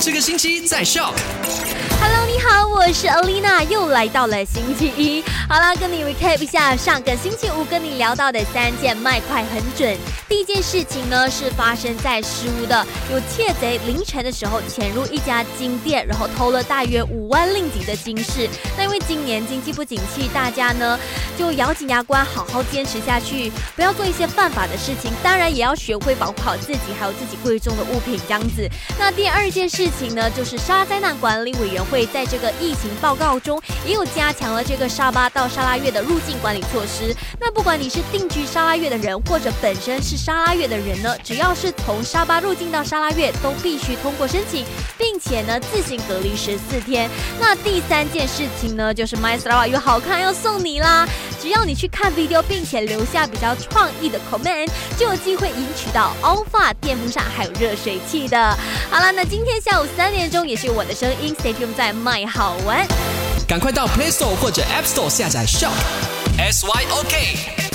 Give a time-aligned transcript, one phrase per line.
[0.00, 1.12] 这个星期在笑。
[2.00, 5.22] Hello，你好，我是 Alina，又来到了星期一。
[5.46, 9.94] 好啦，跟你 recap 一下上个星期五跟你聊到的三件卖快很准。
[10.26, 18.48] 第一件事情呢是发生在十五的，有窃贼凌晨的时候潜入一家金店，然后偷了大约五万令吉的金饰。
[18.78, 20.98] 那因为今年经济不景气，大家呢
[21.36, 25.12] 就咬紧牙关，好好坚持下去，不要做一些犯法的事情。
[25.22, 28.66] 当然也要学会保护好自己，还有自己贵重的物品这样子。
[28.98, 37.14] 那第二件事情呢，就是沙灾难管理委员会在这个疫情报告中也有加强了这个沙巴到沙拉越的入境管理措施。
[37.40, 44.64] 那不管你是定居沙拉越的人，或者本身是沙拉越的人呢，只要是从沙巴入境到沙拉越，都必须通过申请，
[44.98, 47.08] 并且呢自行隔离十四天。
[47.40, 51.06] 那第三件事情呢，就是 My s t a r 有好看要送你啦！
[51.40, 58.58] 只要你去看 video，并且留下比较创意的 comment，就有机会赢取到 Alpha 电风扇还有热水器的。
[58.90, 62.86] 好了，那今天下午三点钟也是我的声音，Stay tuned 在麦好玩。
[63.48, 65.72] 赶快到 Play Store 或者 App Store 下载 Shop
[66.38, 67.69] S Y O K。